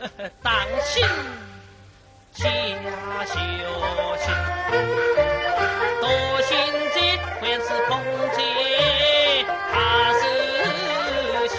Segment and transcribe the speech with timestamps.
[0.42, 1.04] 当心
[2.32, 2.48] 下
[3.26, 3.34] 修
[4.16, 4.24] 行，
[6.00, 6.08] 多
[6.42, 6.56] 心
[6.94, 6.96] 这
[7.40, 7.90] 还是空
[8.34, 8.38] 劫，
[9.72, 9.74] 他
[10.18, 10.22] 是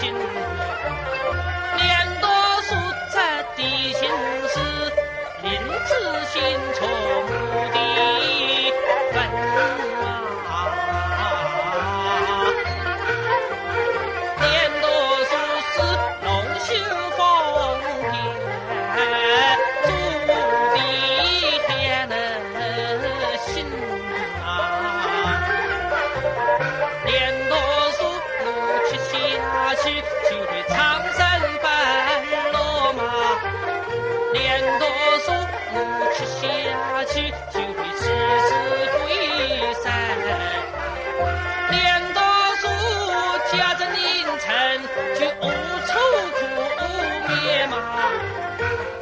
[1.76, 1.80] 两
[2.20, 2.26] 多
[2.62, 2.68] 数
[3.14, 3.16] 在
[3.54, 3.60] 地
[3.92, 4.00] 心
[4.48, 4.54] 事，
[5.42, 5.46] 临
[5.86, 5.90] 此
[6.32, 6.42] 心
[6.74, 6.80] 错
[37.12, 38.48] 就会起死
[38.92, 38.96] 回
[39.82, 39.84] 生。
[41.70, 41.76] 年
[42.14, 42.18] 多
[42.56, 42.64] 数
[43.52, 44.00] 家阵凌
[44.40, 44.48] 晨，
[45.18, 45.44] 就无
[45.86, 45.90] 处
[46.38, 46.40] 可
[47.28, 47.32] 灭
[47.66, 47.72] 嘛。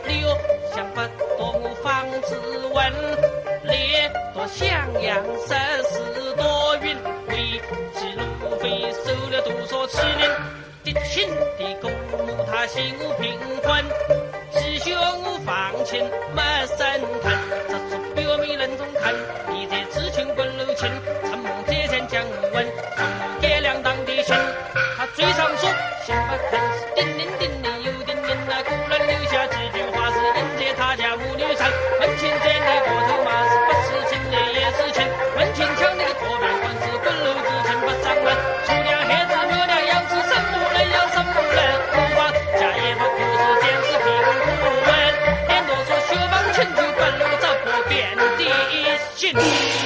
[0.09, 0.11] 六
[0.75, 0.97] 想不
[1.39, 1.87] 多我方
[2.23, 2.29] 知
[2.75, 2.79] 问，
[3.63, 3.71] 列
[4.35, 4.67] 多襄
[5.03, 5.09] 阳
[5.47, 5.49] 三
[5.85, 5.93] 十
[6.35, 6.97] 多云，
[7.29, 7.33] 为
[7.95, 8.21] 其路
[8.59, 8.65] 费
[9.05, 10.23] 受了多少欺凌？
[10.83, 13.85] 敌情的公母他心无平衡，
[14.71, 14.95] 弟兄
[15.45, 16.79] 放情没神
[17.25, 17.37] 探
[17.69, 19.13] 这次表面人中看
[19.53, 20.89] 你在痴情滚路情
[21.25, 22.65] 承梦借钱将我问
[22.97, 24.33] 从无爹娘当的心
[24.97, 25.69] 他嘴上说
[26.07, 26.61] 心不狠
[26.95, 29.90] 叮铃叮铃又叮铃那古人留下几句
[49.37, 49.80] it!